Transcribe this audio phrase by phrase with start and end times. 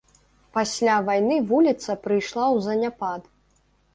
[0.57, 3.21] Пасля вайны вуліца прыйшла ў заняпад.